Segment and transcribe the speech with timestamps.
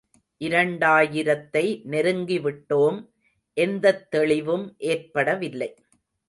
[0.39, 1.65] இரண்டாயிரத்தை
[1.89, 2.97] நெருங்கிவிட்டோம்
[3.57, 5.75] எந்தத் தெளிவும் ஏற்படவில்லை.